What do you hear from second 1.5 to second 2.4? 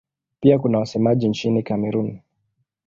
Kamerun.